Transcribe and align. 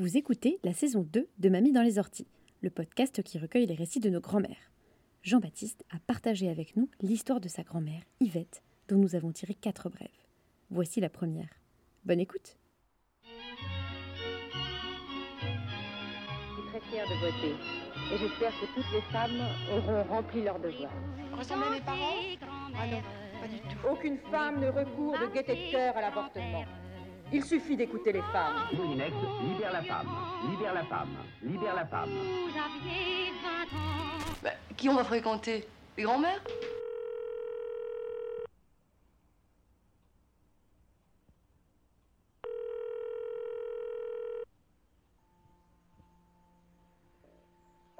Vous 0.00 0.16
écoutez 0.16 0.58
la 0.64 0.72
saison 0.72 1.06
2 1.12 1.28
de 1.36 1.48
Mamie 1.50 1.72
dans 1.72 1.82
les 1.82 1.98
orties, 1.98 2.26
le 2.62 2.70
podcast 2.70 3.22
qui 3.22 3.38
recueille 3.38 3.66
les 3.66 3.74
récits 3.74 4.00
de 4.00 4.08
nos 4.08 4.22
grands-mères. 4.22 4.72
Jean-Baptiste 5.22 5.84
a 5.90 5.98
partagé 5.98 6.48
avec 6.48 6.74
nous 6.74 6.88
l'histoire 7.02 7.38
de 7.38 7.48
sa 7.48 7.64
grand-mère, 7.64 8.00
Yvette, 8.18 8.62
dont 8.88 8.96
nous 8.96 9.14
avons 9.14 9.30
tiré 9.30 9.52
quatre 9.52 9.90
brèves. 9.90 10.08
Voici 10.70 11.02
la 11.02 11.10
première. 11.10 11.50
Bonne 12.06 12.18
écoute 12.18 12.56
Je 13.24 13.28
suis 16.54 16.70
très 16.70 16.80
fière 16.90 17.04
de 17.04 17.20
voter. 17.20 17.54
Et 18.14 18.16
j'espère 18.16 18.52
que 18.58 18.74
toutes 18.74 18.92
les 18.94 19.02
femmes 19.12 19.38
auront 19.70 20.02
rempli 20.04 20.42
leur 20.42 20.58
devoir. 20.60 20.94
Ressemblez 21.36 21.66
à 21.66 21.70
mes 21.72 21.80
parents? 21.82 22.16
Ah 22.74 22.86
non, 22.86 23.02
pas 23.38 23.48
du 23.48 23.60
tout. 23.60 23.86
Aucune 23.86 24.16
femme 24.30 24.60
ne 24.62 24.68
recourt 24.68 25.18
de 25.18 25.26
gaieté 25.34 25.66
de 25.66 25.70
cœur 25.72 25.94
à 25.94 26.00
l'avortement. 26.00 26.64
Il 27.32 27.44
suffit 27.44 27.76
d'écouter 27.76 28.12
les 28.12 28.22
femmes. 28.22 28.56
Moulinex, 28.72 29.14
libère 29.42 29.72
la 29.72 29.82
femme, 29.82 30.08
libère 30.50 30.74
la 30.74 30.84
femme, 30.84 31.16
libère 31.42 31.74
la 31.76 31.86
femme. 31.86 32.10
Bah, 34.42 34.50
qui 34.76 34.88
on 34.88 34.94
va 34.94 35.04
fréquenter? 35.04 35.68
Les 35.96 36.02
grands-mères? 36.02 36.42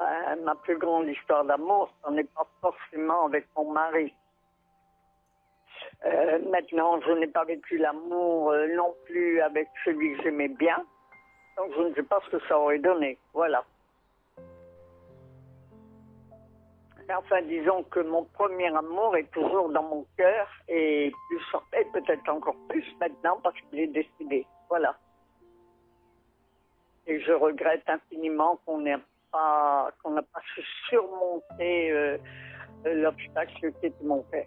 Euh, 0.00 0.44
ma 0.44 0.54
plus 0.56 0.76
grande 0.76 1.06
histoire 1.06 1.44
d'amour, 1.44 1.92
ce 2.04 2.10
n'est 2.10 2.24
pas 2.24 2.48
forcément 2.60 3.26
avec 3.26 3.46
mon 3.56 3.70
mari. 3.70 4.12
Euh, 6.06 6.38
maintenant, 6.48 7.00
je 7.02 7.12
n'ai 7.12 7.26
pas 7.26 7.44
vécu 7.44 7.76
l'amour 7.76 8.50
euh, 8.50 8.66
non 8.74 8.94
plus 9.04 9.40
avec 9.42 9.68
celui 9.84 10.16
que 10.16 10.22
j'aimais 10.22 10.48
bien. 10.48 10.82
Donc, 11.56 11.72
je 11.76 11.82
ne 11.82 11.94
sais 11.94 12.02
pas 12.02 12.20
ce 12.24 12.36
que 12.36 12.46
ça 12.46 12.58
aurait 12.58 12.78
donné. 12.78 13.18
Voilà. 13.34 13.64
Enfin, 17.16 17.42
disons 17.42 17.82
que 17.84 18.00
mon 18.00 18.24
premier 18.24 18.74
amour 18.74 19.16
est 19.16 19.30
toujours 19.32 19.68
dans 19.70 19.82
mon 19.82 20.06
cœur 20.16 20.48
et, 20.68 21.12
peut-être 21.92 22.28
encore 22.28 22.54
plus 22.68 22.84
maintenant 23.00 23.40
parce 23.42 23.56
qu'il 23.62 23.80
est 23.80 23.88
décidé. 23.88 24.46
Voilà. 24.68 24.96
Et 27.06 27.20
je 27.20 27.32
regrette 27.32 27.82
infiniment 27.88 28.60
qu'on 28.64 28.78
n'ait 28.78 28.98
pas, 29.32 29.90
qu'on 30.02 30.12
n'a 30.12 30.22
pas 30.22 30.40
su 30.54 30.62
surmonter 30.88 31.90
euh, 31.90 32.18
l'obstacle 32.84 33.54
qui 33.58 33.66
était 33.66 33.92
mon 34.04 34.22
père. 34.22 34.46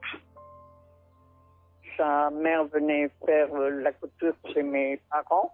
Sa 1.97 2.29
mère 2.31 2.65
venait 2.65 3.09
faire 3.25 3.53
euh, 3.53 3.69
la 3.69 3.91
couture 3.91 4.35
chez 4.53 4.63
mes 4.63 4.99
parents, 5.11 5.51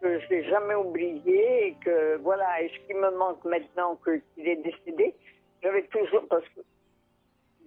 que 0.00 0.18
je 0.20 0.28
n'ai 0.30 0.44
jamais 0.44 0.74
oublié 0.74 1.68
et 1.68 1.74
que 1.84 2.16
voilà, 2.18 2.62
et 2.62 2.68
ce 2.68 2.86
qui 2.86 2.94
me 2.94 3.10
manque 3.16 3.44
maintenant 3.44 3.98
qu'il 4.04 4.48
est 4.48 4.56
décédé, 4.56 5.14
j'avais 5.62 5.82
toujours, 5.84 6.26
parce 6.28 6.44
que 6.48 6.60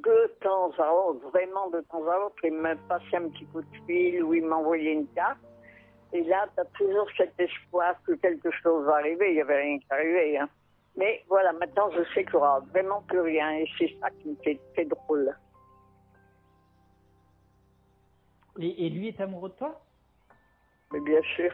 de 0.05 0.31
temps 0.41 0.71
à 0.77 0.91
autre, 0.91 1.27
vraiment 1.29 1.69
de 1.69 1.81
temps 1.81 2.07
à 2.07 2.25
autre, 2.25 2.35
il 2.43 2.53
me 2.53 2.75
passait 2.87 3.17
un 3.17 3.29
petit 3.29 3.45
coup 3.45 3.61
de 3.61 3.77
fil 3.87 4.23
ou 4.23 4.33
il 4.33 4.45
m'envoyait 4.45 4.93
une 4.93 5.07
carte. 5.13 5.39
Et 6.13 6.23
là, 6.23 6.47
tu 6.53 6.61
as 6.61 6.65
toujours 6.77 7.07
cet 7.17 7.33
espoir 7.39 7.95
que 8.05 8.13
quelque 8.13 8.51
chose 8.51 8.85
va 8.85 8.97
arriver. 8.97 9.29
Il 9.29 9.35
n'y 9.35 9.41
avait 9.41 9.61
rien 9.61 9.79
qui 9.79 9.85
arrivait. 9.89 10.37
Hein. 10.37 10.49
Mais 10.95 11.23
voilà, 11.27 11.51
maintenant, 11.53 11.89
je 11.91 12.03
sais 12.13 12.23
qu'il 12.23 12.35
n'y 12.35 12.37
aura 12.37 12.59
vraiment 12.71 13.01
plus 13.07 13.19
rien. 13.19 13.51
Et 13.57 13.67
c'est 13.77 13.91
ça 13.99 14.09
qui 14.11 14.29
me 14.29 14.35
fait 14.43 14.59
très 14.73 14.85
drôle. 14.85 15.35
Et, 18.59 18.89
lui 18.89 19.09
est 19.09 19.19
amoureux 19.19 19.49
de 19.49 19.55
toi 19.55 19.81
Mais 20.93 20.99
bien 21.01 21.21
sûr. 21.35 21.51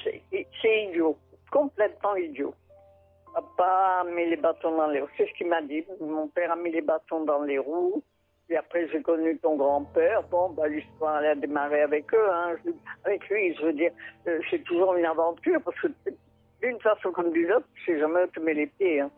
C'est 0.00 0.88
idiot. 0.88 1.16
Complètement 1.50 2.16
idiot. 2.16 2.54
Papa 3.32 4.00
a 4.00 4.04
mis 4.04 4.28
les 4.28 4.36
bâtons 4.36 4.76
dans 4.76 4.88
les 4.88 5.00
roues. 5.00 5.08
C'est 5.16 5.26
ce 5.26 5.34
qu'il 5.34 5.48
m'a 5.48 5.62
dit. 5.62 5.84
Mon 6.00 6.28
père 6.28 6.52
a 6.52 6.56
mis 6.56 6.72
les 6.72 6.80
bâtons 6.80 7.24
dans 7.24 7.42
les 7.42 7.58
roues. 7.58 8.02
Et 8.50 8.56
après, 8.56 8.88
j'ai 8.88 9.02
connu 9.02 9.38
ton 9.38 9.56
grand-père. 9.56 10.22
Bon, 10.24 10.50
bah, 10.50 10.68
l'histoire, 10.68 11.16
a 11.16 11.34
démarré 11.34 11.82
avec 11.82 12.12
eux. 12.14 12.30
Hein. 12.32 12.56
Avec 13.04 13.28
lui, 13.28 13.54
je 13.54 13.66
veux 13.66 13.72
dire, 13.74 13.92
euh, 14.26 14.40
c'est 14.50 14.64
toujours 14.64 14.94
une 14.94 15.04
aventure 15.04 15.60
parce 15.62 15.78
que 15.80 15.88
d'une 16.62 16.80
façon 16.80 17.12
comme 17.12 17.30
d'une 17.30 17.52
autre, 17.52 17.68
tu 17.74 17.84
sais 17.84 18.00
jamais 18.00 18.24
où 18.24 18.26
tu 18.28 18.40
mets 18.40 18.54
les 18.54 18.66
pieds. 18.66 19.00
Hein. 19.00 19.10